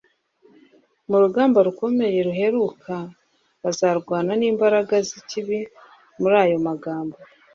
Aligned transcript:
mu 1.09 1.17
rugamba 1.23 1.59
rukomeye 1.67 2.19
ruheruka 2.27 2.95
buzarwana 3.61 4.31
n'imbaraga 4.39 4.95
z'ikibi 5.07 5.59
muri 6.19 6.35
aya 6.43 6.57
magambo 6.67 7.15